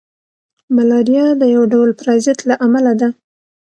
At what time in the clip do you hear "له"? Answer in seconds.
2.49-2.55